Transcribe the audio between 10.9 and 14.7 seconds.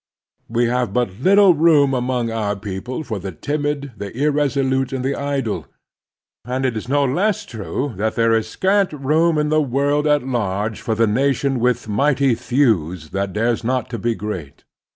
the nation with mighty thews that dares not to be great.